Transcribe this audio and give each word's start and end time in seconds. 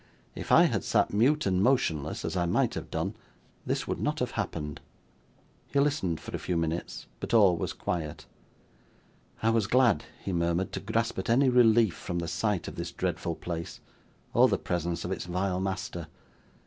If 0.33 0.51
I 0.51 0.63
had 0.63 0.83
sat 0.83 1.13
mute 1.13 1.45
and 1.45 1.61
motionless, 1.61 2.25
as 2.25 2.35
I 2.35 2.47
might 2.47 2.73
have 2.73 2.89
done, 2.89 3.13
this 3.67 3.87
would 3.87 3.99
not 3.99 4.17
have 4.17 4.31
happened.' 4.31 4.81
He 5.67 5.79
listened 5.79 6.19
for 6.19 6.35
a 6.35 6.39
few 6.39 6.57
minutes, 6.57 7.05
but 7.19 7.35
all 7.35 7.55
was 7.55 7.71
quiet. 7.73 8.25
'I 9.43 9.51
was 9.51 9.67
glad,' 9.67 10.05
he 10.25 10.33
murmured, 10.33 10.71
'to 10.71 10.79
grasp 10.79 11.19
at 11.19 11.29
any 11.29 11.49
relief 11.49 11.93
from 11.93 12.17
the 12.17 12.27
sight 12.27 12.67
of 12.67 12.77
this 12.77 12.91
dreadful 12.91 13.35
place, 13.35 13.79
or 14.33 14.47
the 14.47 14.57
presence 14.57 15.05
of 15.05 15.11
its 15.11 15.25
vile 15.25 15.59
master. 15.59 16.07